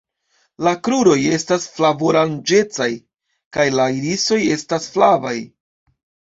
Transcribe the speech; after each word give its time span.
La 0.67 0.71
kruroj 0.87 1.17
estas 1.37 1.67
flavoranĝecaj 1.75 2.89
kaj 3.59 3.69
la 3.79 3.87
irisoj 4.01 4.43
estas 4.59 4.93
flavaj. 4.99 5.39